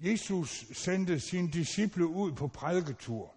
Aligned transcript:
Jesus 0.00 0.64
sendte 0.72 1.20
sine 1.20 1.50
disciple 1.50 2.06
ud 2.06 2.32
på 2.32 2.48
prædiketur. 2.48 3.34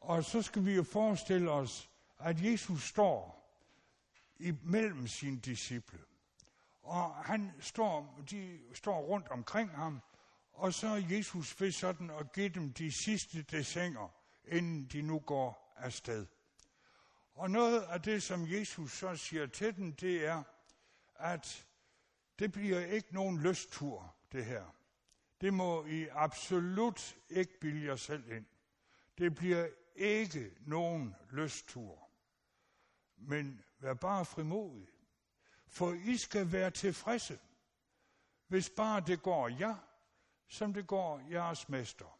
Og 0.00 0.24
så 0.24 0.42
skal 0.42 0.66
vi 0.66 0.74
jo 0.74 0.82
forestille 0.82 1.50
os, 1.50 1.90
at 2.18 2.44
Jesus 2.44 2.82
står 2.82 3.38
imellem 4.38 5.06
sine 5.06 5.38
disciple. 5.38 5.98
Og 6.82 7.14
han 7.14 7.52
står, 7.60 8.20
de 8.30 8.58
står 8.74 9.00
rundt 9.00 9.28
omkring 9.28 9.70
ham, 9.70 10.00
og 10.52 10.74
så 10.74 10.86
er 10.86 11.02
Jesus 11.10 11.60
ved 11.60 11.72
sådan 11.72 12.10
at 12.10 12.32
give 12.32 12.48
dem 12.48 12.72
de 12.72 12.92
sidste 13.04 13.42
desinger, 13.42 14.14
inden 14.44 14.84
de 14.84 15.02
nu 15.02 15.18
går 15.18 15.74
afsted. 15.76 16.26
Og 17.34 17.50
noget 17.50 17.80
af 17.80 18.02
det, 18.02 18.22
som 18.22 18.46
Jesus 18.46 18.92
så 18.92 19.16
siger 19.16 19.46
til 19.46 19.76
dem, 19.76 19.92
det 19.92 20.26
er, 20.26 20.42
at 21.18 21.66
det 22.38 22.52
bliver 22.52 22.86
ikke 22.86 23.14
nogen 23.14 23.40
lysttur, 23.40 24.14
det 24.32 24.44
her. 24.44 24.77
Det 25.40 25.54
må 25.54 25.84
I 25.84 26.08
absolut 26.08 27.16
ikke 27.28 27.60
bilde 27.60 27.86
jer 27.86 27.96
selv 27.96 28.32
ind. 28.32 28.46
Det 29.18 29.34
bliver 29.34 29.68
ikke 29.94 30.56
nogen 30.60 31.16
lysttur. 31.30 32.10
Men 33.16 33.64
vær 33.78 33.94
bare 33.94 34.24
frimodig. 34.24 34.88
For 35.66 35.92
I 35.92 36.16
skal 36.16 36.52
være 36.52 36.70
tilfredse, 36.70 37.38
hvis 38.46 38.70
bare 38.70 39.00
det 39.00 39.22
går 39.22 39.48
jer, 39.48 39.76
som 40.48 40.74
det 40.74 40.86
går 40.86 41.18
jeres 41.30 41.68
mester. 41.68 42.18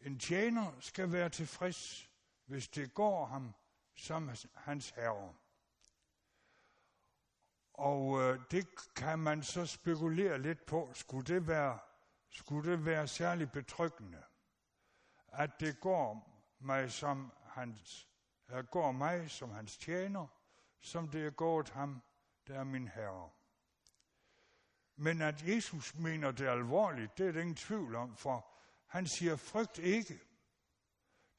En 0.00 0.18
tjener 0.18 0.80
skal 0.80 1.12
være 1.12 1.28
tilfreds, 1.28 2.10
hvis 2.44 2.68
det 2.68 2.94
går 2.94 3.26
ham 3.26 3.54
som 3.94 4.30
hans 4.54 4.90
herre. 4.90 5.34
Og 7.72 8.20
øh, 8.20 8.40
det 8.50 8.66
kan 8.96 9.18
man 9.18 9.42
så 9.42 9.66
spekulere 9.66 10.38
lidt 10.38 10.66
på. 10.66 10.90
Skulle 10.94 11.34
det 11.34 11.46
være, 11.46 11.78
skulle 12.32 12.70
det 12.70 12.84
være 12.84 13.08
særligt 13.08 13.52
betryggende, 13.52 14.22
at 15.28 15.60
det 15.60 15.80
går 15.80 16.28
mig 16.58 16.92
som 16.92 17.32
hans, 17.44 18.08
at 18.48 18.70
går 18.70 18.92
mig 18.92 19.30
som 19.30 19.50
hans 19.50 19.76
tjener, 19.76 20.26
som 20.80 21.08
det 21.08 21.26
er 21.26 21.30
gået 21.30 21.70
ham, 21.70 22.02
der 22.46 22.58
er 22.58 22.64
min 22.64 22.88
herre. 22.88 23.30
Men 24.96 25.22
at 25.22 25.48
Jesus 25.48 25.94
mener 25.94 26.30
det 26.30 26.46
alvorligt, 26.46 27.18
det 27.18 27.28
er 27.28 27.32
der 27.32 27.40
ingen 27.40 27.56
tvivl 27.56 27.94
om, 27.94 28.16
for 28.16 28.46
han 28.86 29.06
siger, 29.06 29.36
frygt 29.36 29.78
ikke. 29.78 30.20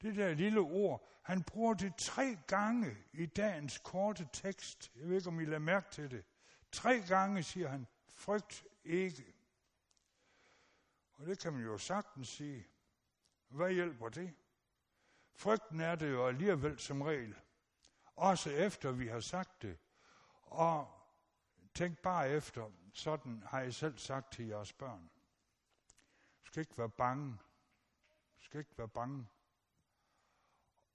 Det 0.02 0.16
der 0.16 0.34
lille 0.34 0.60
ord, 0.60 1.08
han 1.22 1.42
bruger 1.42 1.74
det 1.74 1.96
tre 1.96 2.38
gange 2.46 2.96
i 3.12 3.26
dagens 3.26 3.78
korte 3.78 4.28
tekst. 4.32 4.92
Jeg 4.96 5.08
ved 5.08 5.16
ikke, 5.16 5.28
om 5.28 5.40
I 5.40 5.44
lader 5.44 5.58
mærke 5.58 5.90
til 5.90 6.10
det. 6.10 6.24
Tre 6.72 7.00
gange 7.08 7.42
siger 7.42 7.68
han, 7.68 7.86
frygt 8.08 8.64
ikke. 8.84 9.33
Og 11.16 11.26
det 11.26 11.38
kan 11.38 11.52
man 11.52 11.62
jo 11.62 11.78
sagtens 11.78 12.28
sige. 12.28 12.66
Hvad 13.48 13.72
hjælper 13.72 14.08
det? 14.08 14.34
Frygten 15.34 15.80
er 15.80 15.94
det 15.94 16.10
jo 16.10 16.26
alligevel 16.26 16.78
som 16.78 17.02
regel. 17.02 17.36
Også 18.16 18.50
efter 18.50 18.92
vi 18.92 19.06
har 19.06 19.20
sagt 19.20 19.62
det. 19.62 19.78
Og 20.42 21.00
tænk 21.74 21.98
bare 21.98 22.30
efter, 22.30 22.70
sådan 22.92 23.42
har 23.46 23.60
jeg 23.60 23.74
selv 23.74 23.98
sagt 23.98 24.32
til 24.32 24.46
jeres 24.46 24.72
børn. 24.72 25.10
Du 26.42 26.46
skal 26.46 26.60
ikke 26.60 26.78
være 26.78 26.88
bange. 26.88 27.38
Du 28.38 28.44
skal 28.44 28.58
ikke 28.58 28.78
være 28.78 28.88
bange. 28.88 29.26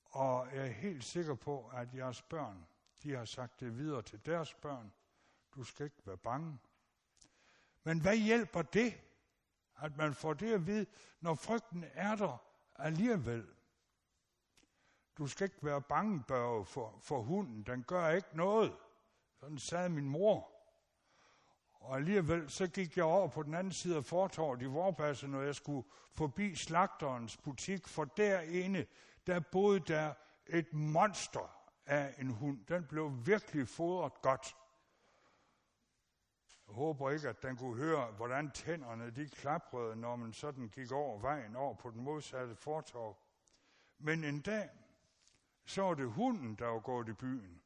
Og 0.05 0.55
jeg 0.55 0.67
er 0.67 0.71
helt 0.71 1.03
sikker 1.03 1.35
på, 1.35 1.67
at 1.67 1.95
jeres 1.95 2.21
børn, 2.21 2.67
de 3.03 3.13
har 3.13 3.25
sagt 3.25 3.59
det 3.59 3.77
videre 3.77 4.01
til 4.01 4.25
deres 4.25 4.53
børn. 4.53 4.93
Du 5.55 5.63
skal 5.63 5.83
ikke 5.83 6.01
være 6.05 6.17
bange. 6.17 6.59
Men 7.83 8.01
hvad 8.01 8.17
hjælper 8.17 8.61
det, 8.61 9.01
at 9.81 9.97
man 9.97 10.13
får 10.13 10.33
det 10.33 10.53
at 10.53 10.67
vide, 10.67 10.85
når 11.21 11.35
frygten 11.35 11.85
er 11.93 12.15
der 12.15 12.43
alligevel? 12.75 13.45
Du 15.17 15.27
skal 15.27 15.45
ikke 15.45 15.65
være 15.65 15.81
bange, 15.81 16.23
Børge, 16.27 16.65
for, 16.65 16.99
for 17.01 17.21
hunden. 17.21 17.63
Den 17.63 17.83
gør 17.83 18.09
ikke 18.09 18.37
noget. 18.37 18.75
Sådan 19.39 19.57
sagde 19.57 19.89
min 19.89 20.09
mor. 20.09 20.51
Og 21.73 21.95
alligevel 21.95 22.49
så 22.49 22.67
gik 22.67 22.97
jeg 22.97 23.05
over 23.05 23.27
på 23.27 23.43
den 23.43 23.53
anden 23.53 23.73
side 23.73 23.97
af 23.97 24.05
fortorvet 24.05 24.61
i 24.61 24.65
Vorbasse, 24.65 25.27
når 25.27 25.41
jeg 25.41 25.55
skulle 25.55 25.87
forbi 26.13 26.55
slagterens 26.55 27.37
butik, 27.37 27.87
for 27.87 28.05
derinde, 28.05 28.85
der 29.27 29.39
boede 29.39 29.79
der 29.79 30.13
et 30.47 30.73
monster 30.73 31.55
af 31.85 32.15
en 32.17 32.29
hund. 32.29 32.65
Den 32.65 32.85
blev 32.85 33.11
virkelig 33.25 33.67
fodret 33.67 34.21
godt. 34.21 34.55
Jeg 36.69 36.75
håber 36.75 37.09
ikke, 37.11 37.29
at 37.29 37.43
den 37.43 37.57
kunne 37.57 37.77
høre, 37.77 38.11
hvordan 38.11 38.51
tænderne 38.51 39.09
de 39.11 39.29
klaprede, 39.29 39.95
når 39.95 40.15
man 40.15 40.33
sådan 40.33 40.67
gik 40.67 40.91
over 40.91 41.19
vejen 41.19 41.55
over 41.55 41.75
på 41.75 41.91
den 41.91 42.03
modsatte 42.03 42.55
fortorv. 42.55 43.17
Men 43.97 44.23
en 44.23 44.41
dag, 44.41 44.69
så 45.65 45.81
var 45.81 45.93
det 45.93 46.11
hunden, 46.11 46.55
der 46.55 46.65
var 46.65 46.79
gået 46.79 47.09
i 47.09 47.13
byen. 47.13 47.61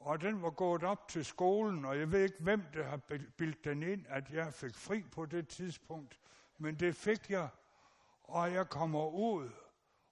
Og 0.00 0.20
den 0.20 0.42
var 0.42 0.50
gået 0.50 0.82
op 0.82 1.08
til 1.08 1.24
skolen, 1.24 1.84
og 1.84 1.98
jeg 1.98 2.12
ved 2.12 2.22
ikke, 2.22 2.36
hvem 2.40 2.62
der 2.74 2.84
har 2.84 2.96
bildt 3.36 3.64
den 3.64 3.82
ind, 3.82 4.06
at 4.08 4.30
jeg 4.30 4.54
fik 4.54 4.74
fri 4.74 5.02
på 5.02 5.26
det 5.26 5.48
tidspunkt. 5.48 6.20
Men 6.58 6.74
det 6.74 6.96
fik 6.96 7.30
jeg, 7.30 7.48
og 8.22 8.52
jeg 8.52 8.68
kommer 8.68 9.08
ud, 9.08 9.50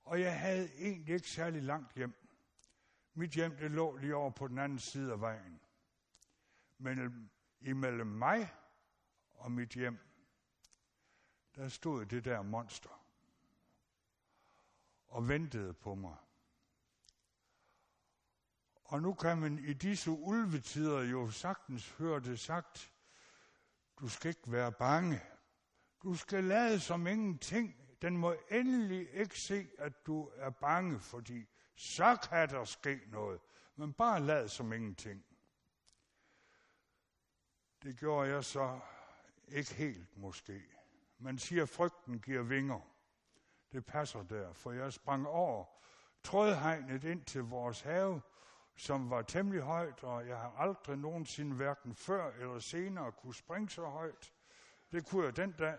og 0.03 0.21
jeg 0.21 0.41
havde 0.41 0.71
egentlig 0.79 1.15
ikke 1.15 1.29
særlig 1.29 1.63
langt 1.63 1.95
hjem. 1.95 2.15
Mit 3.15 3.31
hjem, 3.31 3.57
det 3.57 3.71
lå 3.71 3.97
lige 3.97 4.17
over 4.17 4.31
på 4.31 4.49
den 4.49 4.59
anden 4.59 4.79
side 4.79 5.13
af 5.13 5.21
vejen. 5.21 5.61
Men 6.79 7.31
imellem 7.61 8.07
mig 8.07 8.55
og 9.31 9.53
mit 9.53 9.71
hjem, 9.71 9.99
der 11.55 11.69
stod 11.69 12.07
det 12.07 12.25
der 12.25 12.43
monster 12.43 13.05
og 15.09 15.29
ventede 15.29 15.73
på 15.73 15.95
mig. 15.95 16.17
Og 18.85 19.03
nu 19.03 19.15
kan 19.15 19.39
man 19.39 19.59
i 19.59 19.73
disse 19.73 20.11
ulvetider 20.11 21.03
jo 21.03 21.31
sagtens 21.31 21.91
høre 21.91 22.21
det 22.21 22.41
sagt, 22.41 22.93
du 24.01 24.09
skal 24.09 24.29
ikke 24.29 24.53
være 24.53 24.73
bange. 24.73 25.21
Du 26.03 26.15
skal 26.15 26.45
lade 26.45 26.81
som 26.81 27.07
ingenting. 27.07 27.77
Den 28.03 28.17
må 28.17 28.35
endelig 28.51 29.09
ikke 29.13 29.41
se, 29.41 29.69
at 29.79 30.07
du 30.07 30.31
er 30.35 30.51
bange, 30.51 31.01
fordi 31.01 31.47
så 31.77 32.29
kan 32.31 32.49
der 32.49 32.65
ske 32.65 33.01
noget. 33.07 33.41
Men 33.77 33.93
bare 33.93 34.21
lad 34.21 34.49
som 34.49 34.73
ingenting. 34.73 35.25
Det 37.83 37.99
gjorde 37.99 38.31
jeg 38.31 38.45
så 38.45 38.81
ikke 39.49 39.75
helt 39.75 40.17
måske. 40.17 40.63
Man 41.19 41.39
siger, 41.39 41.63
at 41.63 41.69
frygten 41.69 42.21
giver 42.21 42.43
vinger. 42.43 42.81
Det 43.73 43.87
passer 43.87 44.23
der, 44.23 44.53
for 44.53 44.73
jeg 44.73 44.93
sprang 44.93 45.27
over 45.27 45.65
trådhegnet 46.23 47.05
ind 47.05 47.25
til 47.25 47.43
vores 47.43 47.81
have, 47.81 48.23
som 48.77 49.11
var 49.11 49.23
temmelig 49.23 49.63
højt, 49.63 50.05
og 50.05 50.29
jeg 50.29 50.39
har 50.39 50.55
aldrig 50.59 50.97
nogensinde 50.97 51.57
hverken 51.57 51.95
før 51.95 52.33
eller 52.33 52.59
senere 52.59 53.13
kunne 53.13 53.35
springe 53.35 53.71
så 53.71 53.85
højt. 53.85 54.33
Det 54.93 55.07
kunne 55.07 55.25
jeg 55.25 55.37
den 55.37 55.53
dag. 55.53 55.79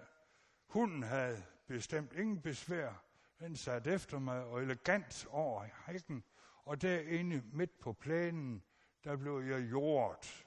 Hunden 0.67 1.03
havde 1.03 1.43
bestemt 1.67 2.13
ingen 2.13 2.41
besvær. 2.41 3.03
Den 3.39 3.55
satte 3.55 3.91
efter 3.91 4.19
mig 4.19 4.43
og 4.43 4.61
elegant 4.61 5.27
over 5.29 5.65
hækken, 5.85 6.23
og 6.65 6.81
derinde 6.81 7.41
midt 7.53 7.79
på 7.79 7.93
plænen, 7.93 8.63
der 9.03 9.15
blev 9.15 9.39
jeg 9.39 9.71
jordet. 9.71 10.45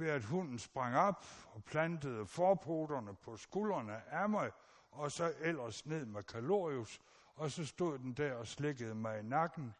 Ved 0.00 0.08
at 0.08 0.24
hunden 0.24 0.58
sprang 0.58 0.96
op 0.96 1.24
og 1.52 1.64
plantede 1.64 2.26
forpoterne 2.26 3.14
på 3.14 3.36
skuldrene 3.36 4.02
af 4.08 4.28
mig, 4.28 4.50
og 4.90 5.12
så 5.12 5.34
ellers 5.40 5.86
ned 5.86 6.06
med 6.06 6.22
kalorius, 6.22 7.00
og 7.34 7.50
så 7.50 7.66
stod 7.66 7.98
den 7.98 8.12
der 8.12 8.34
og 8.34 8.46
slikkede 8.46 8.94
mig 8.94 9.18
i 9.18 9.22
nakken, 9.22 9.74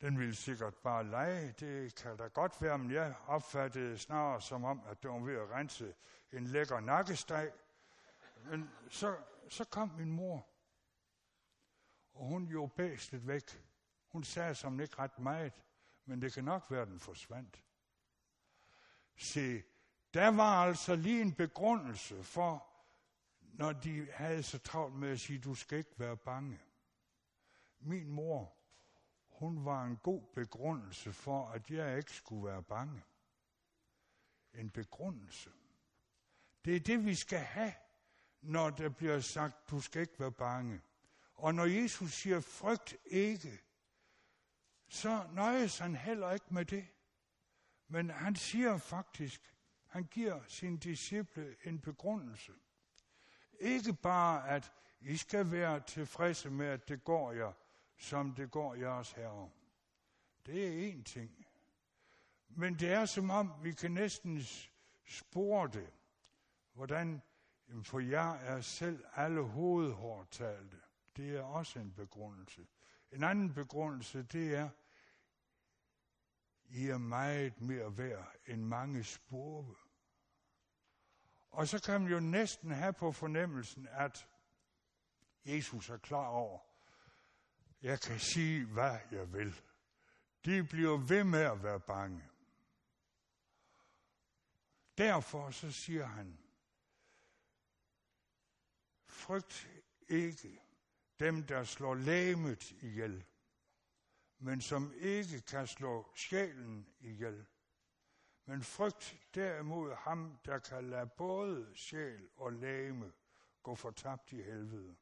den 0.00 0.18
ville 0.18 0.34
sikkert 0.34 0.74
bare 0.74 1.04
lege, 1.04 1.52
det 1.52 1.94
kan 1.94 2.16
da 2.16 2.26
godt 2.26 2.62
være, 2.62 2.78
men 2.78 2.90
jeg 2.90 3.14
opfattede 3.26 3.98
snarere 3.98 4.40
som 4.40 4.64
om, 4.64 4.82
at 4.86 5.02
det 5.02 5.10
var 5.10 5.18
ved 5.18 5.34
at 5.34 5.50
rense 5.50 5.94
en 6.32 6.44
lækker 6.44 6.80
nakkesteg. 6.80 7.52
Men 8.44 8.70
så, 8.88 9.16
så 9.48 9.64
kom 9.64 9.88
min 9.88 10.12
mor, 10.12 10.46
og 12.14 12.26
hun 12.26 12.44
jo 12.44 12.66
bæstet 12.66 13.26
væk. 13.26 13.64
Hun 14.08 14.24
sagde 14.24 14.54
som 14.54 14.80
ikke 14.80 14.98
ret 14.98 15.18
meget, 15.18 15.52
men 16.04 16.22
det 16.22 16.32
kan 16.32 16.44
nok 16.44 16.70
være, 16.70 16.82
at 16.82 16.88
den 16.88 17.00
forsvandt. 17.00 17.63
Se, 19.16 19.62
der 20.14 20.28
var 20.28 20.66
altså 20.66 20.96
lige 20.96 21.22
en 21.22 21.32
begrundelse 21.32 22.22
for, 22.22 22.66
når 23.40 23.72
de 23.72 24.08
havde 24.12 24.42
så 24.42 24.58
travlt 24.58 24.94
med 24.94 25.10
at 25.10 25.20
sige, 25.20 25.38
du 25.38 25.54
skal 25.54 25.78
ikke 25.78 25.98
være 25.98 26.16
bange. 26.16 26.60
Min 27.80 28.08
mor, 28.08 28.52
hun 29.28 29.64
var 29.64 29.84
en 29.84 29.96
god 29.96 30.22
begrundelse 30.34 31.12
for, 31.12 31.48
at 31.48 31.70
jeg 31.70 31.98
ikke 31.98 32.12
skulle 32.12 32.44
være 32.44 32.62
bange. 32.62 33.02
En 34.54 34.70
begrundelse. 34.70 35.50
Det 36.64 36.76
er 36.76 36.80
det, 36.80 37.04
vi 37.04 37.14
skal 37.14 37.38
have, 37.38 37.72
når 38.40 38.70
der 38.70 38.88
bliver 38.88 39.20
sagt, 39.20 39.70
du 39.70 39.80
skal 39.80 40.00
ikke 40.00 40.20
være 40.20 40.32
bange. 40.32 40.80
Og 41.34 41.54
når 41.54 41.64
Jesus 41.64 42.12
siger, 42.12 42.40
frygt 42.40 42.96
ikke, 43.04 43.60
så 44.88 45.26
nøjes 45.32 45.78
han 45.78 45.96
heller 45.96 46.32
ikke 46.32 46.46
med 46.50 46.64
det. 46.64 46.86
Men 47.94 48.10
han 48.10 48.36
siger 48.36 48.78
faktisk, 48.78 49.54
Han 49.86 50.04
giver 50.04 50.40
sin 50.48 50.76
disciple 50.76 51.56
en 51.64 51.80
begrundelse. 51.80 52.52
Ikke 53.60 53.92
bare, 53.92 54.48
at 54.48 54.72
I 55.00 55.16
skal 55.16 55.50
være 55.50 55.80
tilfredse 55.80 56.50
med, 56.50 56.66
at 56.66 56.88
det 56.88 57.04
går 57.04 57.32
jer, 57.32 57.52
som 57.96 58.34
det 58.34 58.50
går 58.50 58.74
jeres 58.74 59.12
herre. 59.12 59.50
Det 60.46 60.66
er 60.68 60.92
én 60.92 61.02
ting. 61.02 61.46
Men 62.48 62.74
det 62.74 62.92
er 62.92 63.04
som 63.04 63.30
om, 63.30 63.52
vi 63.62 63.72
kan 63.72 63.90
næsten 63.90 64.42
spore 65.06 65.68
det. 65.72 65.92
Hvordan 66.72 67.22
for 67.82 67.98
jer 67.98 68.32
er 68.32 68.60
selv 68.60 69.04
alle 69.16 69.42
hovedhårdtalte. 69.42 70.76
Det 71.16 71.36
er 71.36 71.42
også 71.42 71.78
en 71.78 71.92
begrundelse. 71.92 72.66
En 73.12 73.22
anden 73.22 73.54
begrundelse, 73.54 74.22
det 74.22 74.54
er, 74.54 74.68
i 76.74 76.88
er 76.88 76.98
meget 76.98 77.60
mere 77.60 77.98
værd 77.98 78.34
end 78.46 78.62
mange 78.62 79.04
spurve. 79.04 79.76
Og 81.50 81.68
så 81.68 81.82
kan 81.82 82.00
man 82.00 82.10
jo 82.12 82.20
næsten 82.20 82.70
have 82.70 82.92
på 82.92 83.12
fornemmelsen, 83.12 83.88
at 83.90 84.28
Jesus 85.44 85.90
er 85.90 85.96
klar 85.96 86.26
over, 86.26 86.60
jeg 87.82 88.00
kan 88.00 88.18
sige, 88.18 88.66
hvad 88.66 88.98
jeg 89.10 89.32
vil. 89.32 89.60
De 90.44 90.64
bliver 90.64 90.96
ved 90.96 91.24
med 91.24 91.40
at 91.40 91.62
være 91.62 91.80
bange. 91.80 92.22
Derfor 94.98 95.50
så 95.50 95.72
siger 95.72 96.06
han, 96.06 96.38
frygt 99.06 99.68
ikke 100.08 100.62
dem, 101.20 101.46
der 101.46 101.64
slår 101.64 101.94
lægemet 101.94 102.72
ihjel, 102.72 103.24
men 104.44 104.60
som 104.60 104.92
ikke 104.96 105.40
kan 105.40 105.66
slå 105.66 106.12
sjælen 106.14 106.88
ihjel. 107.00 107.46
Men 108.44 108.62
frygt 108.62 109.16
derimod 109.34 109.94
ham, 109.94 110.38
der 110.44 110.58
kan 110.58 110.90
lade 110.90 111.06
både 111.06 111.76
sjæl 111.76 112.28
og 112.36 112.52
lægeme 112.52 113.12
gå 113.62 113.74
fortabt 113.74 114.32
i 114.32 114.42
helvede. 114.42 114.96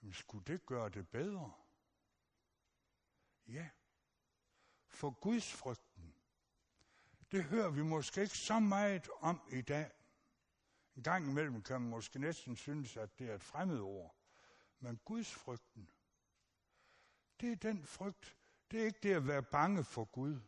Men 0.00 0.12
skulle 0.12 0.44
det 0.44 0.66
gøre 0.66 0.88
det 0.88 1.08
bedre? 1.08 1.52
Ja, 3.46 3.68
for 4.88 5.10
Guds 5.10 5.52
frygten, 5.52 6.14
det 7.32 7.44
hører 7.44 7.70
vi 7.70 7.82
måske 7.82 8.22
ikke 8.22 8.38
så 8.38 8.60
meget 8.60 9.08
om 9.20 9.40
i 9.52 9.62
dag. 9.62 9.90
En 10.96 11.02
gang 11.02 11.30
imellem 11.30 11.62
kan 11.62 11.80
man 11.80 11.90
måske 11.90 12.18
næsten 12.18 12.56
synes, 12.56 12.96
at 12.96 13.18
det 13.18 13.30
er 13.30 13.34
et 13.34 13.42
fremmed 13.42 13.80
ord. 13.80 14.16
Men 14.80 15.00
Guds 15.04 15.34
frygten, 15.34 15.90
det 17.44 17.52
er 17.52 17.72
den 17.72 17.86
frygt. 17.86 18.36
Det 18.70 18.80
er 18.80 18.84
ikke 18.84 18.98
det 19.02 19.14
at 19.14 19.26
være 19.26 19.42
bange 19.42 19.84
for 19.84 20.04
Gud, 20.04 20.40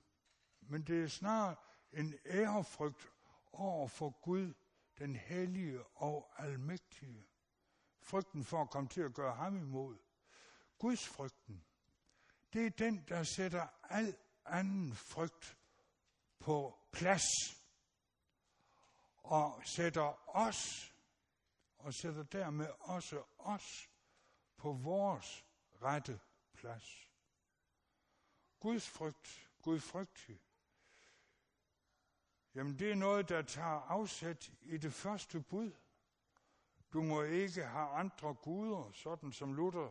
men 0.60 0.82
det 0.82 1.04
er 1.04 1.08
snarere 1.08 1.56
en 1.92 2.14
ærefrygt 2.26 3.12
over 3.52 3.88
for 3.88 4.10
Gud, 4.10 4.54
den 4.98 5.16
hellige 5.16 5.84
og 5.94 6.32
almægtige. 6.38 7.26
Frygten 8.00 8.44
for 8.44 8.62
at 8.62 8.70
komme 8.70 8.88
til 8.88 9.00
at 9.00 9.14
gøre 9.14 9.34
ham 9.34 9.56
imod. 9.56 9.98
Guds 10.78 11.08
frygten, 11.08 11.64
det 12.52 12.66
er 12.66 12.70
den, 12.70 13.04
der 13.08 13.22
sætter 13.22 13.66
al 13.82 14.16
anden 14.44 14.94
frygt 14.94 15.58
på 16.38 16.78
plads 16.92 17.26
og 19.16 19.62
sætter 19.64 20.36
os, 20.36 20.92
og 21.78 21.94
sætter 21.94 22.22
dermed 22.22 22.68
også 22.80 23.22
os 23.38 23.90
på 24.56 24.72
vores 24.72 25.44
rette 25.82 26.20
plads. 26.66 27.10
Guds 28.60 28.88
frygt, 28.88 29.50
Gud 29.62 29.80
frygtig, 29.80 30.40
jamen 32.54 32.78
det 32.78 32.90
er 32.90 32.94
noget, 32.94 33.28
der 33.28 33.42
tager 33.42 33.80
afsæt 33.88 34.52
i 34.62 34.76
det 34.76 34.92
første 34.92 35.40
bud. 35.40 35.70
Du 36.92 37.02
må 37.02 37.22
ikke 37.22 37.64
have 37.64 37.88
andre 37.88 38.34
guder, 38.34 38.90
sådan 38.92 39.32
som 39.32 39.54
Luther 39.54 39.90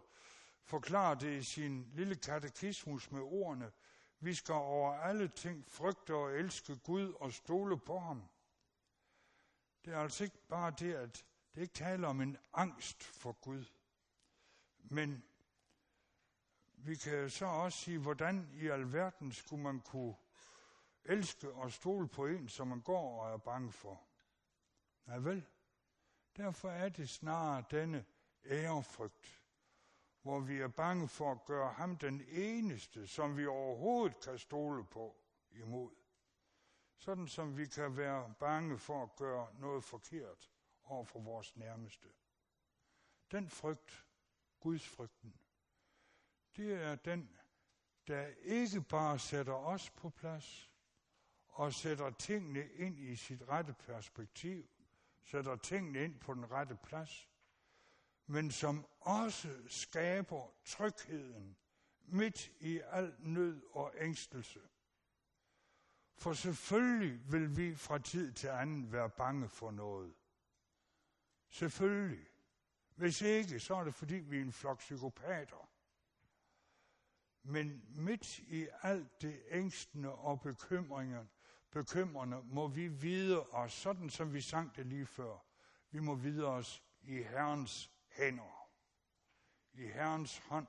forklarer 0.64 1.16
det 1.16 1.40
i 1.40 1.44
sin 1.44 1.92
lille 1.94 2.16
katekismus 2.16 3.12
med 3.12 3.22
ordene, 3.22 3.72
vi 4.20 4.34
skal 4.34 4.54
over 4.54 4.94
alle 4.94 5.28
ting 5.28 5.66
frygte 5.68 6.16
og 6.16 6.32
elske 6.32 6.76
Gud 6.76 7.14
og 7.14 7.34
stole 7.34 7.80
på 7.80 8.00
ham. 8.00 8.24
Det 9.86 9.94
er 9.94 10.00
altså 10.00 10.24
ikke 10.24 10.48
bare 10.48 10.74
det, 10.80 10.94
at 10.94 11.26
det 11.56 11.62
ikke 11.62 11.74
taler 11.74 12.08
om 12.08 12.22
en 12.22 12.38
angst 12.54 13.04
for 13.04 13.32
Gud. 13.32 13.66
Men 14.78 15.24
vi 16.86 16.96
kan 16.96 17.30
så 17.30 17.46
også 17.46 17.80
sige, 17.80 18.00
hvordan 18.00 18.50
i 18.54 18.68
alverden 18.68 19.32
skulle 19.32 19.64
man 19.64 19.80
kunne 19.80 20.16
elske 21.06 21.52
og 21.52 21.72
stole 21.72 22.08
på 22.08 22.26
en, 22.26 22.50
som 22.50 22.68
man 22.68 22.82
går 22.82 23.22
og 23.22 23.34
er 23.34 23.38
bange 23.38 23.72
for. 23.72 24.02
Nej 25.06 25.18
vel, 25.18 25.46
derfor 26.38 26.70
er 26.70 26.90
det 26.90 27.10
snarere 27.10 27.64
denne 27.72 28.06
ærefrygt, 28.46 29.42
hvor 30.22 30.40
vi 30.40 30.62
er 30.62 30.68
bange 30.68 31.08
for 31.08 31.32
at 31.32 31.46
gøre 31.46 31.74
ham 31.74 31.98
den 31.98 32.22
eneste, 32.28 33.08
som 33.08 33.38
vi 33.38 33.46
overhovedet 33.46 34.20
kan 34.24 34.40
stole 34.40 34.86
på 34.86 35.16
imod. 35.52 35.92
Sådan 36.98 37.28
som 37.28 37.58
vi 37.58 37.66
kan 37.66 37.98
være 37.98 38.34
bange 38.40 38.78
for 38.80 39.04
at 39.04 39.16
gøre 39.16 39.48
noget 39.60 39.84
forkert 39.84 40.52
over 40.84 41.06
for 41.06 41.20
vores 41.20 41.56
nærmeste. 41.56 42.08
Den 43.32 43.50
frygt, 43.50 44.06
Guds 44.60 44.88
frygten, 44.88 45.40
det 46.58 46.74
er 46.74 46.96
den, 46.96 47.30
der 48.08 48.28
ikke 48.44 48.82
bare 48.82 49.20
sætter 49.20 49.54
os 49.54 49.90
på 49.90 50.10
plads 50.10 50.72
og 51.48 51.74
sætter 51.74 52.10
tingene 52.10 52.70
ind 52.70 53.00
i 53.00 53.16
sit 53.16 53.42
rette 53.50 53.74
perspektiv, 53.74 54.70
sætter 55.24 55.56
tingene 55.56 56.04
ind 56.04 56.20
på 56.20 56.34
den 56.34 56.52
rette 56.52 56.78
plads, 56.84 57.30
men 58.26 58.52
som 58.52 58.86
også 59.00 59.62
skaber 59.68 60.54
trygheden 60.66 61.58
midt 62.02 62.52
i 62.60 62.82
al 62.86 63.16
nød 63.20 63.62
og 63.72 63.94
ængstelse. 63.98 64.60
For 66.18 66.34
selvfølgelig 66.34 67.32
vil 67.32 67.58
vi 67.58 67.76
fra 67.76 67.98
tid 67.98 68.34
til 68.34 68.48
anden 68.48 68.92
være 68.92 69.10
bange 69.10 69.50
for 69.50 69.72
noget. 69.72 70.14
Selvfølgelig. 71.50 72.28
Hvis 72.96 73.22
ikke, 73.22 73.60
så 73.60 73.76
er 73.76 73.84
det 73.84 73.96
fordi, 73.96 74.16
vi 74.16 74.38
er 74.38 74.42
en 74.42 74.52
flok 74.52 74.78
psykopater. 74.78 75.70
Men 77.48 77.82
midt 77.96 78.40
i 78.40 78.68
alt 78.82 79.22
det 79.22 79.44
ængstende 79.50 80.12
og 80.12 80.42
bekymringer, 80.42 81.26
bekymrende, 81.72 82.42
må 82.44 82.68
vi 82.68 82.88
vide 82.88 83.44
os, 83.50 83.74
sådan 83.74 84.10
som 84.10 84.34
vi 84.34 84.42
sang 84.42 84.76
det 84.76 84.86
lige 84.86 85.06
før, 85.06 85.38
vi 85.92 86.00
må 86.00 86.16
vide 86.16 86.46
os 86.46 86.84
i 87.02 87.24
Herrens 87.24 87.92
hænder. 88.10 88.70
I 89.74 89.88
Herrens 89.88 90.38
hånd. 90.38 90.68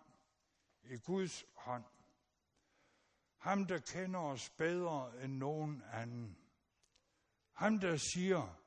I 0.84 0.96
Guds 0.96 1.44
hånd. 1.54 1.84
Ham, 3.38 3.66
der 3.66 3.78
kender 3.78 4.20
os 4.20 4.50
bedre 4.50 5.24
end 5.24 5.32
nogen 5.32 5.82
anden. 5.92 6.38
Ham, 7.52 7.78
der 7.80 7.96
siger, 7.96 8.60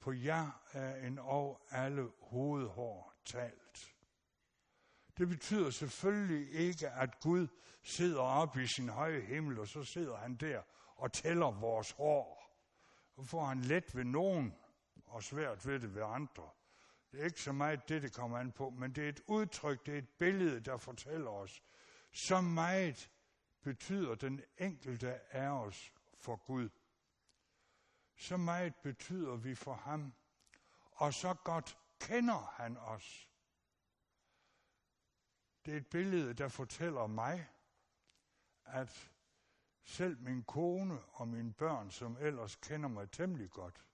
på 0.00 0.12
jer 0.12 0.62
er 0.72 1.06
en 1.06 1.18
og 1.18 1.66
alle 1.70 2.10
hovedhår 2.20 3.14
tal. 3.24 3.59
Det 5.20 5.28
betyder 5.28 5.70
selvfølgelig 5.70 6.52
ikke, 6.52 6.88
at 6.88 7.20
Gud 7.20 7.48
sidder 7.82 8.20
oppe 8.20 8.62
i 8.62 8.66
sin 8.66 8.88
høje 8.88 9.20
himmel, 9.20 9.58
og 9.58 9.68
så 9.68 9.84
sidder 9.84 10.16
han 10.16 10.34
der 10.36 10.62
og 10.96 11.12
tæller 11.12 11.50
vores 11.50 11.90
hår. 11.90 12.56
Og 13.16 13.26
får 13.26 13.44
han 13.44 13.60
let 13.60 13.96
ved 13.96 14.04
nogen, 14.04 14.54
og 15.06 15.22
svært 15.22 15.66
ved 15.66 15.80
det 15.80 15.94
ved 15.94 16.02
andre. 16.02 16.48
Det 17.12 17.20
er 17.20 17.24
ikke 17.24 17.40
så 17.40 17.52
meget 17.52 17.88
det, 17.88 18.02
det 18.02 18.12
kommer 18.12 18.38
an 18.38 18.52
på, 18.52 18.70
men 18.70 18.92
det 18.92 19.04
er 19.04 19.08
et 19.08 19.20
udtryk, 19.26 19.86
det 19.86 19.94
er 19.94 19.98
et 19.98 20.08
billede, 20.08 20.60
der 20.60 20.76
fortæller 20.76 21.30
os, 21.30 21.62
så 22.12 22.40
meget 22.40 23.10
betyder 23.62 24.14
den 24.14 24.42
enkelte 24.58 25.34
af 25.34 25.48
os 25.48 25.92
for 26.18 26.36
Gud. 26.36 26.68
Så 28.16 28.36
meget 28.36 28.74
betyder 28.82 29.36
vi 29.36 29.54
for 29.54 29.74
ham, 29.74 30.14
og 30.92 31.14
så 31.14 31.34
godt 31.34 31.78
kender 31.98 32.54
han 32.56 32.76
os. 32.76 33.29
Det 35.70 35.76
er 35.76 35.80
et 35.80 35.86
billede, 35.86 36.34
der 36.34 36.48
fortæller 36.48 37.06
mig, 37.06 37.48
at 38.64 39.12
selv 39.84 40.18
min 40.20 40.44
kone 40.44 41.00
og 41.04 41.28
mine 41.28 41.52
børn, 41.52 41.90
som 41.90 42.16
ellers 42.20 42.56
kender 42.56 42.88
mig 42.88 43.10
temmelig 43.10 43.50
godt, 43.50 43.84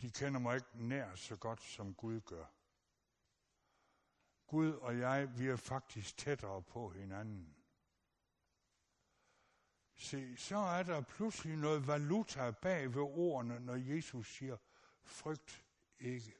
de 0.00 0.10
kender 0.10 0.40
mig 0.40 0.54
ikke 0.54 0.88
nær 0.88 1.14
så 1.14 1.36
godt, 1.36 1.62
som 1.62 1.94
Gud 1.94 2.20
gør. 2.20 2.44
Gud 4.46 4.72
og 4.72 4.98
jeg, 4.98 5.38
vi 5.38 5.48
er 5.48 5.56
faktisk 5.56 6.16
tættere 6.16 6.62
på 6.62 6.90
hinanden. 6.90 7.56
Se, 9.94 10.36
så 10.36 10.56
er 10.56 10.82
der 10.82 11.00
pludselig 11.00 11.56
noget 11.56 11.86
valuta 11.86 12.50
bag 12.50 12.94
ved 12.94 13.02
ordene, 13.02 13.60
når 13.60 13.74
Jesus 13.74 14.34
siger, 14.34 14.56
frygt 15.02 15.64
ikke. 15.98 16.34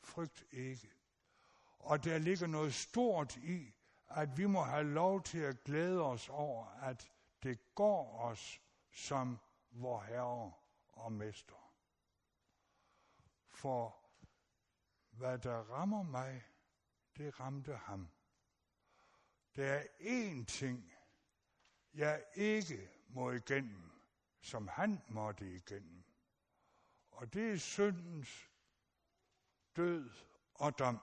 Frygt 0.00 0.44
ikke. 0.50 0.99
Og 1.80 2.04
der 2.04 2.18
ligger 2.18 2.46
noget 2.46 2.74
stort 2.74 3.36
i, 3.36 3.74
at 4.08 4.38
vi 4.38 4.46
må 4.46 4.62
have 4.62 4.84
lov 4.84 5.22
til 5.22 5.38
at 5.38 5.64
glæde 5.64 6.02
os 6.02 6.28
over, 6.28 6.66
at 6.66 7.10
det 7.42 7.74
går 7.74 8.18
os, 8.18 8.60
som 8.92 9.38
vor 9.70 10.00
Herre 10.00 10.52
og 10.88 11.12
Mester. 11.12 11.74
For 13.48 13.96
hvad 15.10 15.38
der 15.38 15.56
rammer 15.56 16.02
mig, 16.02 16.44
det 17.16 17.40
ramte 17.40 17.76
ham. 17.76 18.08
Der 19.56 19.72
er 19.72 19.82
én 20.00 20.44
ting, 20.44 20.92
jeg 21.94 22.24
ikke 22.34 22.90
må 23.08 23.30
igennem, 23.30 23.90
som 24.40 24.68
han 24.68 25.02
måtte 25.08 25.54
igennem. 25.54 26.04
Og 27.10 27.32
det 27.34 27.52
er 27.52 27.56
syndens 27.56 28.50
død 29.76 30.10
og 30.54 30.78
dom. 30.78 31.00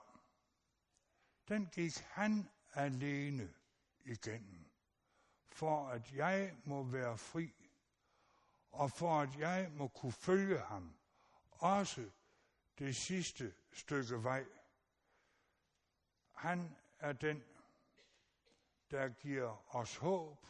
Den 1.48 1.66
gik 1.72 1.98
han 1.98 2.50
alene 2.74 3.54
igennem, 4.04 4.70
for 5.50 5.88
at 5.88 6.12
jeg 6.12 6.56
må 6.64 6.82
være 6.82 7.18
fri, 7.18 7.54
og 8.70 8.90
for 8.90 9.20
at 9.20 9.38
jeg 9.38 9.70
må 9.72 9.88
kunne 9.88 10.12
følge 10.12 10.58
ham, 10.58 10.96
også 11.50 12.10
det 12.78 12.96
sidste 12.96 13.54
stykke 13.72 14.22
vej. 14.24 14.44
Han 16.34 16.76
er 16.98 17.12
den, 17.12 17.44
der 18.90 19.08
giver 19.08 19.76
os 19.76 19.96
håb 19.96 20.46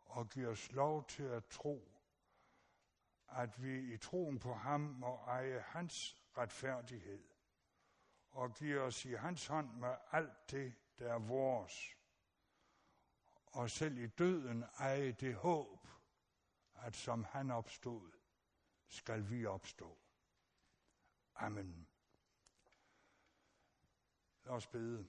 og 0.00 0.28
giver 0.28 0.50
os 0.50 0.72
lov 0.72 1.06
til 1.08 1.22
at 1.22 1.44
tro, 1.44 1.88
at 3.28 3.62
vi 3.62 3.94
i 3.94 3.96
troen 3.96 4.38
på 4.38 4.54
ham 4.54 4.80
må 4.80 5.16
eje 5.16 5.60
hans 5.60 6.16
retfærdighed 6.38 7.31
og 8.32 8.54
giver 8.54 8.80
os 8.80 9.04
i 9.04 9.12
hans 9.12 9.46
hånd 9.46 9.72
med 9.72 9.94
alt 10.12 10.50
det, 10.50 10.74
der 10.98 11.12
er 11.14 11.18
vores. 11.18 11.96
Og 13.46 13.70
selv 13.70 13.98
i 13.98 14.06
døden 14.06 14.64
eje 14.78 15.12
det 15.12 15.34
håb, 15.34 15.86
at 16.74 16.96
som 16.96 17.24
han 17.24 17.50
opstod, 17.50 18.10
skal 18.88 19.30
vi 19.30 19.46
opstå. 19.46 19.98
Amen. 21.34 21.88
Lad 24.44 24.52
os 24.52 24.66
bede. 24.66 25.08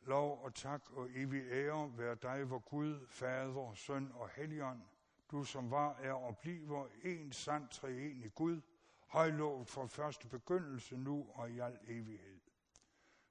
Lov 0.00 0.44
og 0.44 0.54
tak 0.54 0.90
og 0.90 1.10
evig 1.10 1.42
ære 1.50 1.98
være 1.98 2.14
dig, 2.14 2.50
vor 2.50 2.58
Gud, 2.58 3.06
Fader, 3.06 3.74
Søn 3.74 4.12
og 4.12 4.28
Helligånd, 4.28 4.82
du 5.30 5.44
som 5.44 5.70
var, 5.70 5.94
er 5.94 6.12
og 6.12 6.38
bliver 6.38 6.88
en 7.02 7.32
sand 7.32 7.68
treenig 7.68 8.34
Gud, 8.34 8.60
højlovet 9.06 9.68
fra 9.68 9.86
første 9.86 10.28
begyndelse 10.28 10.96
nu 10.96 11.30
og 11.34 11.50
i 11.50 11.58
al 11.58 11.78
evighed. 11.86 12.40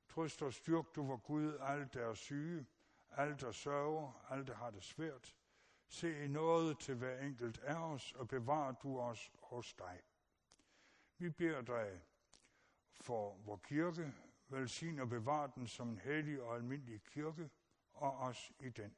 Trøst 0.09 0.41
og 0.41 0.53
styrk 0.53 0.95
du 0.95 1.03
vor 1.03 1.17
Gud, 1.17 1.57
alle 1.61 1.89
der 1.93 2.09
er 2.09 2.13
syge, 2.13 2.65
alle 3.09 3.37
der 3.37 3.51
sørger, 3.51 4.25
alle 4.29 4.45
der 4.45 4.55
har 4.55 4.71
det 4.71 4.83
svært. 4.83 5.35
Se 5.87 6.25
i 6.25 6.27
noget 6.27 6.79
til 6.79 6.95
hver 6.95 7.19
enkelt 7.19 7.59
af 7.59 7.75
os, 7.75 8.11
og 8.11 8.27
bevar 8.27 8.71
du 8.71 8.99
os 8.99 9.31
hos 9.43 9.73
dig. 9.73 10.01
Vi 11.17 11.29
beder 11.29 11.61
dig 11.61 12.01
for 13.01 13.37
vor 13.45 13.57
kirke, 13.57 14.13
velsign 14.47 14.99
og 14.99 15.09
bevar 15.09 15.47
den 15.47 15.67
som 15.67 15.89
en 15.89 15.97
hellig 15.97 16.41
og 16.41 16.55
almindelig 16.55 17.03
kirke, 17.03 17.49
og 17.93 18.17
os 18.17 18.51
i 18.59 18.69
den. 18.69 18.95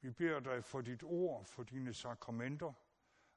Vi 0.00 0.10
beder 0.10 0.40
dig 0.40 0.64
for 0.64 0.80
dit 0.80 1.02
ord, 1.02 1.44
for 1.44 1.62
dine 1.62 1.94
sakramenter, 1.94 2.72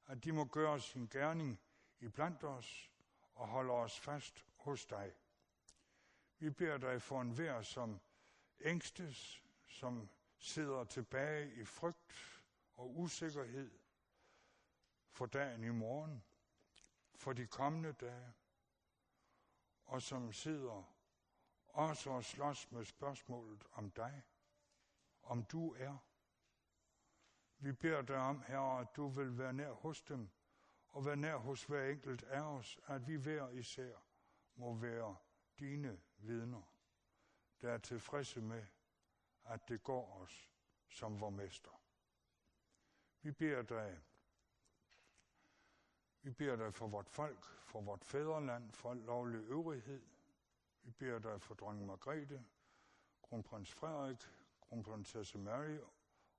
at 0.08 0.24
de 0.24 0.32
må 0.32 0.46
gøre 0.46 0.80
sin 0.80 1.08
gerning 1.08 1.60
i 2.02 2.08
blandt 2.08 2.44
os 2.44 2.92
og 3.36 3.48
holder 3.48 3.74
os 3.74 4.00
fast 4.00 4.46
hos 4.56 4.86
dig. 4.86 5.14
Vi 6.40 6.50
beder 6.50 6.78
dig 6.78 7.02
for 7.02 7.22
en 7.22 7.38
vær, 7.38 7.62
som 7.62 8.00
ængstes, 8.60 9.44
som 9.68 10.10
sidder 10.38 10.84
tilbage 10.84 11.54
i 11.54 11.66
frygt 11.66 12.42
og 12.76 12.98
usikkerhed 13.00 13.72
for 15.10 15.26
dagen 15.26 15.64
i 15.64 15.70
morgen, 15.70 16.24
for 17.16 17.34
de 17.34 17.48
kommende 17.48 17.94
dage, 17.94 18.34
og 19.86 20.02
som 20.02 20.34
sidder 20.34 20.84
også 21.68 22.10
og 22.10 22.24
slås 22.24 22.72
med 22.72 22.86
spørgsmålet 22.86 23.64
om 23.72 23.92
dig, 23.92 24.24
om 25.24 25.44
du 25.44 25.74
er. 25.74 25.98
Vi 27.58 27.72
beder 27.72 28.02
dig 28.02 28.18
om, 28.18 28.44
Herre, 28.48 28.80
at 28.80 28.96
du 28.96 29.08
vil 29.08 29.38
være 29.38 29.54
nær 29.54 29.72
hos 29.72 30.02
dem, 30.02 30.30
og 30.92 31.06
være 31.06 31.16
nær 31.16 31.38
hos 31.38 31.64
hver 31.64 31.90
enkelt 31.90 32.24
af 32.24 32.42
os, 32.42 32.80
at 32.88 33.08
vi 33.08 33.16
hver 33.16 33.50
især 33.50 33.96
må 34.56 34.76
være 34.76 35.16
dine 35.60 36.02
vidner, 36.18 36.62
der 37.62 37.72
er 37.72 37.78
tilfredse 37.78 38.42
med, 38.42 38.66
at 39.44 39.70
det 39.70 39.84
går 39.84 40.22
os 40.22 40.52
som 40.90 41.20
vor 41.20 41.30
mester. 41.30 41.82
Vi 43.22 43.32
beder 43.32 43.62
dig, 43.62 44.02
vi 46.22 46.32
beder 46.32 46.56
dig 46.56 46.74
for 46.74 46.88
vort 46.88 47.10
folk, 47.10 47.46
for 47.46 47.82
vort 47.82 48.06
fædreland, 48.06 48.72
for 48.72 48.94
lovlig 48.94 49.42
øvrighed. 49.42 50.02
Vi 50.84 50.92
beder 50.92 51.20
dig 51.20 51.42
for 51.42 51.54
dronning 51.54 51.86
Margrethe, 51.86 52.46
kronprins 53.22 53.74
Frederik, 53.74 54.18
kronprinsesse 54.62 55.38
Mary 55.38 55.78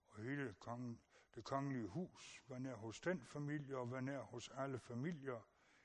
og 0.08 0.22
hele 0.22 0.54
kongen, 0.60 1.00
det 1.34 1.44
kongelige 1.44 1.88
hus, 1.88 2.42
vær 2.46 2.58
nær 2.58 2.74
hos 2.74 3.00
den 3.00 3.24
familie 3.24 3.76
og 3.76 3.92
vær 3.92 4.00
nær 4.00 4.20
hos 4.20 4.48
alle 4.48 4.78
familier 4.78 5.40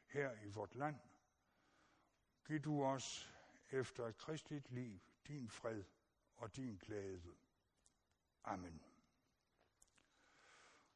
her 0.06 0.32
i 0.44 0.48
vort 0.48 0.76
land. 0.76 1.00
Giv 2.48 2.60
du 2.60 2.84
os 2.84 3.34
efter 3.72 4.08
et 4.08 4.18
kristligt 4.18 4.72
liv 4.72 5.00
din 5.28 5.50
fred 5.50 5.84
og 6.36 6.56
din 6.56 6.76
glæde. 6.76 7.36
Amen. 8.44 8.82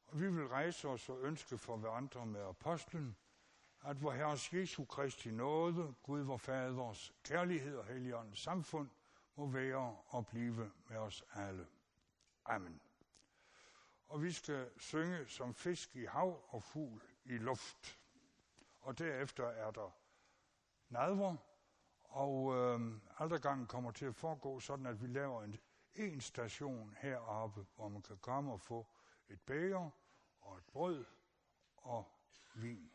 Og 0.06 0.20
vi 0.20 0.32
vil 0.32 0.48
rejse 0.48 0.88
os 0.88 1.08
og 1.08 1.20
ønske 1.22 1.58
for 1.58 1.76
hverandre 1.76 2.26
med 2.26 2.40
apostlen, 2.40 3.16
at 3.84 4.02
vor 4.02 4.12
Herres 4.12 4.52
Jesu 4.52 4.84
Kristi 4.84 5.30
nåde, 5.30 5.94
Gud 6.02 6.20
vor 6.20 6.36
Faders 6.36 7.12
kærlighed 7.22 7.76
og 7.76 7.86
helligåndens 7.86 8.38
samfund 8.38 8.90
må 9.36 9.46
være 9.46 9.96
og 10.06 10.26
blive 10.26 10.72
med 10.88 10.96
os 10.96 11.24
alle. 11.34 11.66
Amen 12.44 12.80
og 14.12 14.22
vi 14.22 14.32
skal 14.32 14.70
synge 14.76 15.28
som 15.28 15.54
fisk 15.54 15.96
i 15.96 16.04
hav 16.04 16.44
og 16.48 16.62
fugl 16.62 17.02
i 17.24 17.38
luft. 17.38 17.98
Og 18.80 18.98
derefter 18.98 19.46
er 19.46 19.70
der 19.70 19.90
nadver, 20.88 21.36
og 22.04 22.54
øh, 22.54 22.80
aldergangen 23.18 23.66
kommer 23.66 23.90
til 23.90 24.06
at 24.06 24.14
foregå 24.14 24.60
sådan, 24.60 24.86
at 24.86 25.02
vi 25.02 25.06
laver 25.06 25.42
en, 25.42 25.56
en 25.94 26.20
station 26.20 26.96
heroppe, 27.00 27.66
hvor 27.76 27.88
man 27.88 28.02
kan 28.02 28.16
komme 28.16 28.52
og 28.52 28.60
få 28.60 28.86
et 29.28 29.40
bæger 29.40 29.90
og 30.40 30.56
et 30.56 30.64
brød 30.64 31.04
og 31.76 32.04
vin. 32.54 32.91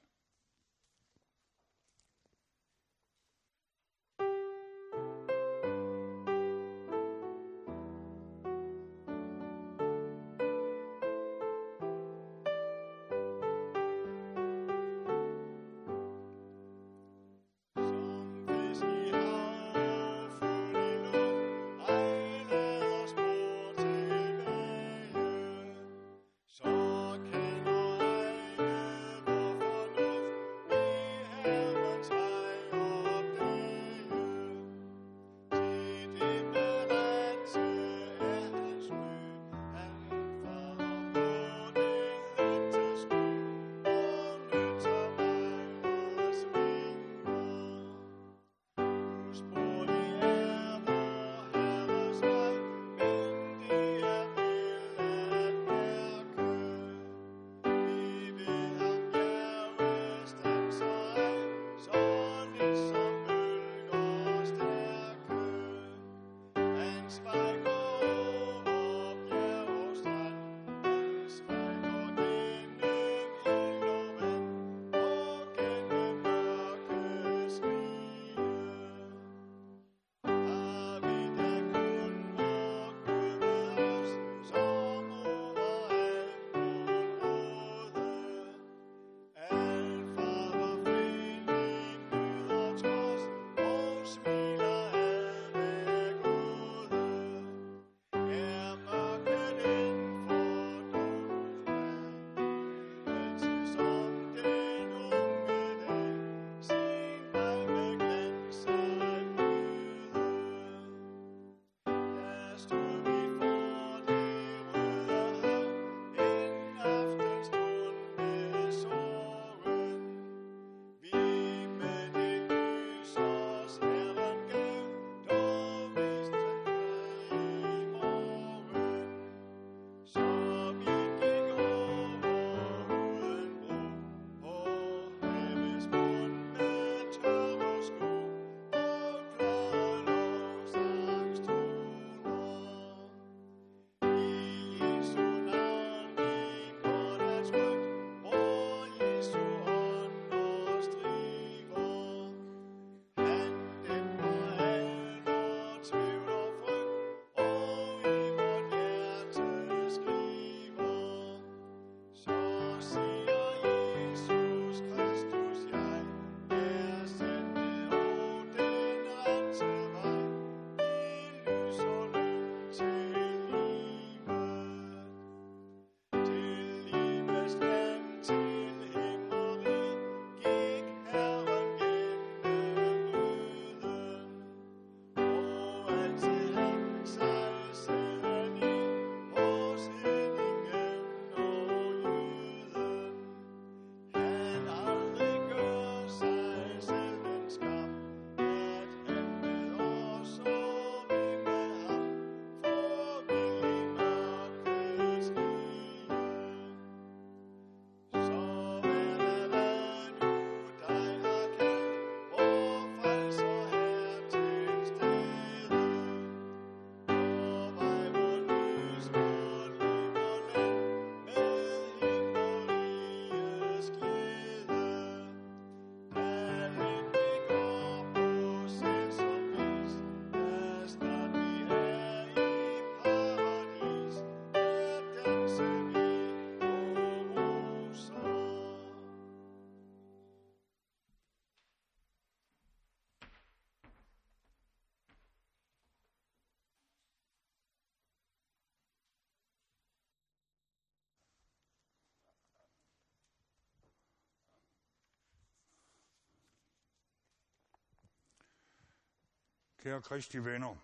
Kære 259.78 260.02
Kristi 260.02 260.38
venner, 260.38 260.76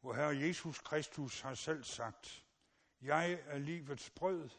hvor 0.00 0.14
Herre 0.14 0.36
Jesus 0.38 0.78
Kristus 0.78 1.40
har 1.40 1.54
selv 1.54 1.84
sagt, 1.84 2.44
Jeg 3.02 3.38
er 3.46 3.58
livets 3.58 4.10
brød. 4.10 4.50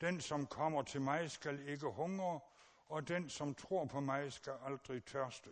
Den, 0.00 0.20
som 0.20 0.46
kommer 0.46 0.82
til 0.82 1.00
mig, 1.00 1.30
skal 1.30 1.68
ikke 1.68 1.86
hungre, 1.86 2.40
og 2.88 3.08
den, 3.08 3.28
som 3.28 3.54
tror 3.54 3.84
på 3.84 4.00
mig, 4.00 4.32
skal 4.32 4.52
aldrig 4.64 5.04
tørste. 5.04 5.50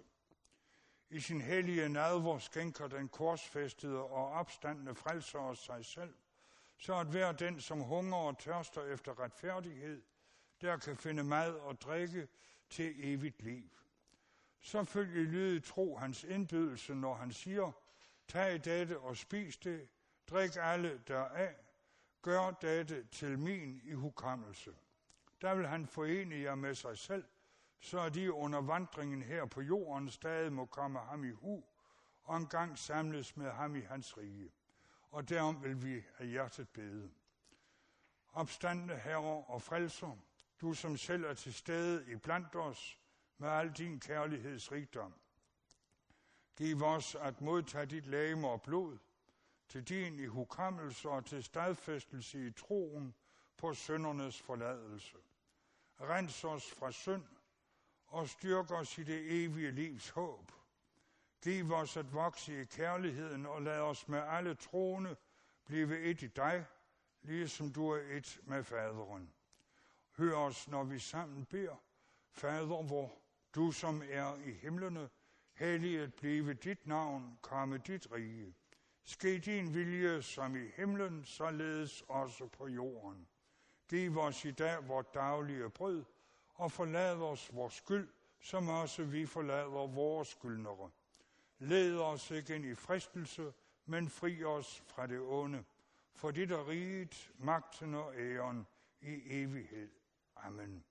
I 1.11 1.21
sin 1.21 1.41
hellige 1.41 1.89
nadver 1.89 2.39
skænker 2.39 2.89
den 2.89 3.09
korsfæstede 3.09 4.03
og 4.03 4.31
opstandende 4.31 4.95
frelser 4.95 5.39
os 5.39 5.59
sig 5.59 5.85
selv, 5.85 6.15
så 6.79 6.95
at 6.95 7.07
hver 7.07 7.33
den, 7.33 7.61
som 7.61 7.81
hunger 7.81 8.17
og 8.17 8.39
tørster 8.39 8.83
efter 8.85 9.21
retfærdighed, 9.21 10.03
der 10.61 10.77
kan 10.77 10.97
finde 10.97 11.25
mad 11.25 11.55
og 11.55 11.81
drikke 11.81 12.29
til 12.69 13.13
evigt 13.13 13.43
liv. 13.43 13.71
Så 14.61 14.85
følger 14.85 15.23
lyde 15.23 15.61
tro 15.61 15.96
hans 15.96 16.25
indbydelse, 16.25 16.94
når 16.94 17.14
han 17.14 17.33
siger, 17.33 17.73
tag 18.29 18.64
dette 18.64 18.99
og 18.99 19.16
spis 19.16 19.57
det, 19.57 19.88
drik 20.31 20.51
alle 20.61 21.03
deraf, 21.09 21.55
gør 22.23 22.51
dette 22.51 23.05
til 23.05 23.38
min 23.38 23.81
i 23.85 23.92
hukommelse. 23.92 24.75
Der 25.40 25.55
vil 25.55 25.66
han 25.66 25.87
forene 25.87 26.37
jer 26.37 26.55
med 26.55 26.75
sig 26.75 26.99
selv, 26.99 27.25
så 27.81 28.09
de 28.09 28.33
under 28.33 28.61
vandringen 28.61 29.23
her 29.23 29.44
på 29.44 29.61
jorden 29.61 30.11
stadig 30.11 30.53
må 30.53 30.66
komme 30.66 30.99
ham 30.99 31.25
i 31.25 31.31
hu, 31.31 31.64
og 32.23 32.37
engang 32.37 32.79
samles 32.79 33.37
med 33.37 33.51
ham 33.51 33.77
i 33.77 33.81
hans 33.81 34.18
rige. 34.18 34.53
Og 35.11 35.29
derom 35.29 35.62
vil 35.64 35.85
vi 35.85 36.03
af 36.18 36.27
hjertet 36.27 36.68
bede. 36.68 37.11
Opstandende 38.33 38.96
herre 38.96 39.44
og 39.44 39.62
frelser, 39.62 40.16
du 40.61 40.73
som 40.73 40.96
selv 40.96 41.25
er 41.25 41.35
til 41.35 41.55
stede 41.55 42.12
i 42.12 42.16
blandt 42.16 42.57
os 42.57 43.00
med 43.40 43.48
al 43.48 43.72
din 43.72 44.00
kærlighedsrigdom. 44.00 45.14
Giv 46.57 46.83
os 46.83 47.14
at 47.14 47.40
modtage 47.40 47.87
dit 47.87 48.07
læme 48.07 48.48
og 48.48 48.62
blod, 48.62 48.98
til 49.68 49.88
din 49.88 50.18
i 50.18 50.26
hukommelse 50.26 51.09
og 51.09 51.24
til 51.26 51.44
stadfæstelse 51.44 52.46
i 52.46 52.53
troen 52.53 53.14
på 53.57 53.74
søndernes 53.74 54.42
forladelse. 54.42 55.16
Rens 56.00 56.44
os 56.44 56.70
fra 56.70 56.92
synd 56.92 57.24
og 58.07 58.29
styrk 58.29 58.70
os 58.70 58.98
i 58.98 59.03
det 59.03 59.44
evige 59.44 59.70
livs 59.70 60.09
håb. 60.09 60.53
Giv 61.42 61.72
os 61.72 61.96
at 61.96 62.12
vokse 62.12 62.62
i 62.62 62.64
kærligheden 62.64 63.46
og 63.46 63.62
lad 63.62 63.81
os 63.81 64.09
med 64.09 64.18
alle 64.18 64.55
troende 64.55 65.16
blive 65.64 66.00
et 66.00 66.22
i 66.22 66.26
dig, 66.26 66.66
ligesom 67.22 67.72
du 67.72 67.88
er 67.88 68.03
et 68.16 68.40
med 68.42 68.64
faderen. 68.64 69.33
Hør 70.16 70.35
os, 70.35 70.68
når 70.68 70.85
vi 70.85 70.98
sammen 70.98 71.44
beder, 71.44 71.76
Fader 72.31 72.83
hvor 72.83 73.20
du 73.55 73.73
som 73.73 74.03
er 74.11 74.37
i 74.45 74.53
himlene, 74.53 75.11
helliget 75.53 76.15
blive 76.15 76.55
dit 76.55 76.87
navn, 76.87 77.39
komme 77.43 77.79
dit 77.79 78.13
rige. 78.13 78.55
Ske 79.05 79.39
din 79.39 79.75
vilje 79.75 80.23
som 80.23 80.57
i 80.57 80.69
himlen, 80.77 81.25
således 81.25 82.03
også 82.09 82.47
på 82.47 82.69
jorden. 82.69 83.29
Giv 83.89 84.19
os 84.19 84.45
i 84.45 84.51
dag 84.51 84.89
vores 84.89 85.07
daglige 85.15 85.71
brød, 85.71 86.05
og 86.55 86.73
forlad 86.73 87.17
os 87.17 87.55
vores 87.55 87.75
skyld, 87.75 88.09
som 88.41 88.69
også 88.69 89.05
vi 89.05 89.27
forlader 89.27 89.87
vores 89.87 90.29
skyldnere. 90.29 90.91
Led 91.59 91.99
os 91.99 92.31
ikke 92.31 92.57
ind 92.57 92.65
i 92.65 92.75
fristelse, 92.75 93.53
men 93.87 94.09
fri 94.09 94.45
os 94.45 94.83
fra 94.87 95.07
det 95.07 95.21
onde. 95.21 95.65
For 96.15 96.31
dit 96.31 96.51
er 96.51 96.69
riget, 96.69 97.33
magten 97.39 97.95
og 97.95 98.15
æren 98.17 98.67
i 99.01 99.43
evighed. 99.43 99.91
Amen. 100.37 100.85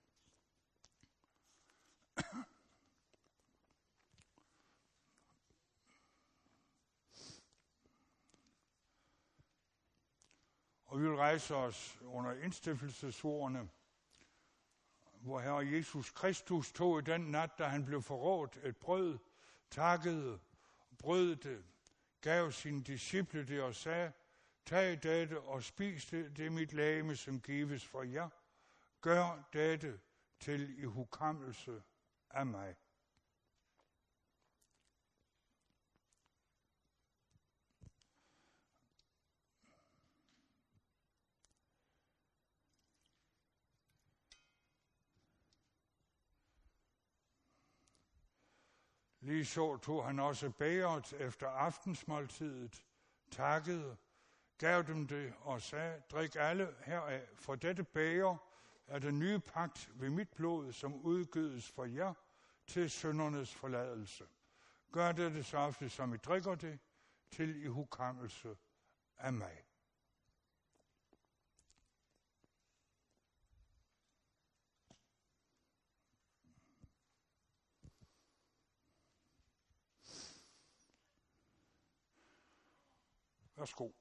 Og 10.90 11.00
vi 11.00 11.08
vil 11.08 11.16
rejse 11.16 11.56
os 11.56 12.00
under 12.06 12.34
indstiftelsesordene, 12.34 13.70
hvor 15.22 15.40
Herre 15.40 15.68
Jesus 15.68 16.12
Kristus 16.12 16.72
tog 16.72 17.00
i 17.00 17.02
den 17.02 17.22
nat, 17.22 17.50
da 17.60 17.64
han 17.64 17.86
blev 17.86 18.02
forrådt 18.02 18.60
et 18.64 18.78
brød, 18.78 19.18
takkede, 19.70 20.40
brød 20.98 21.36
det, 21.36 21.64
gav 22.22 22.52
sine 22.52 22.84
disciple 22.84 23.48
det 23.48 23.62
og 23.62 23.76
sagde, 23.76 24.12
tag 24.66 25.04
dette 25.04 25.40
og 25.40 25.64
spis 25.64 26.06
det, 26.06 26.38
det 26.38 26.46
er 26.46 26.50
mit 26.50 26.74
lame, 26.74 27.16
som 27.16 27.42
gives 27.42 27.86
for 27.86 28.04
jer. 28.04 28.30
Gør 29.02 29.50
dette 29.54 30.00
til 30.40 30.80
i 30.80 30.84
hukommelse 30.84 31.84
af 32.30 32.46
mig. 32.46 32.76
Lige 49.30 49.46
så 49.46 49.78
tog 49.78 50.06
han 50.06 50.20
også 50.20 50.50
bæret 50.50 51.14
efter 51.14 51.48
aftensmåltidet, 51.48 52.84
takkede, 53.32 53.98
gav 54.58 54.84
dem 54.84 55.08
det 55.08 55.34
og 55.42 55.62
sagde, 55.62 56.02
drik 56.12 56.36
alle 56.36 56.76
heraf, 56.86 57.30
for 57.36 57.56
dette 57.56 57.84
bæger 57.84 58.38
er 58.88 59.00
den 59.00 59.20
nye 59.20 59.40
pagt 59.40 59.90
ved 59.96 60.10
mit 60.10 60.30
blod, 60.30 60.72
som 60.72 60.94
udgives 60.94 61.72
for 61.72 61.86
jer 61.86 62.14
til 62.68 62.90
søndernes 62.90 63.56
forladelse. 63.56 64.24
Gør 64.92 65.12
det 65.12 65.46
så 65.46 65.58
ofte, 65.58 65.90
som 65.90 66.14
I 66.14 66.18
drikker 66.18 66.56
det, 66.56 66.80
til 67.32 67.64
i 67.64 67.68
hukommelse 67.68 68.58
af 69.18 69.34
mig. 69.34 69.64
Værsgo. 83.60 83.92